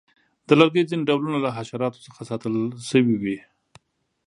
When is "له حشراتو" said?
1.45-2.03